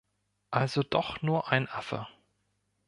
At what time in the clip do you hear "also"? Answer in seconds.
0.49-0.81